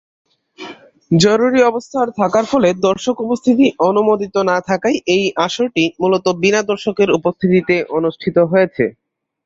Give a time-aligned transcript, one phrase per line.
[1.11, 7.75] জরুরী অবস্থার থাকার ফলে দর্শক উপস্থিতি অনুমোদিত না থাকায় এই আসরটি মূলত বিনা দর্শকের উপস্থিতিতে
[7.97, 8.85] অনুষ্ঠিত হয়েছে।